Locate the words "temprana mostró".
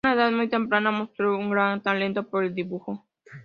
0.49-1.37